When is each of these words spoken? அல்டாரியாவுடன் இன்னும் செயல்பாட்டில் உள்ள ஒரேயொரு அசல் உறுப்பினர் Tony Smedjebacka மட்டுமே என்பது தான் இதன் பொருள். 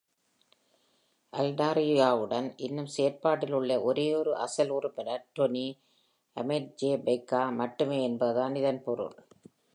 அல்டாரியாவுடன் 1.33 2.47
இன்னும் 2.57 2.89
செயல்பாட்டில் 2.95 3.53
உள்ள 3.53 3.71
ஒரேயொரு 3.81 4.33
அசல் 4.45 4.73
உறுப்பினர் 4.77 5.23
Tony 5.35 5.65
Smedjebacka 6.37 7.43
மட்டுமே 7.61 7.99
என்பது 8.01 8.35
தான் 8.39 8.55
இதன் 8.55 8.83
பொருள். 8.83 9.15